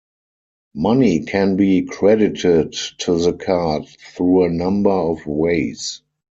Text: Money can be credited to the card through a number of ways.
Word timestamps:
Money 0.73 1.19
can 1.25 1.57
be 1.57 1.83
credited 1.83 2.73
to 2.97 3.19
the 3.19 3.33
card 3.33 3.85
through 4.15 4.45
a 4.45 4.49
number 4.49 4.89
of 4.89 5.27
ways. 5.27 6.01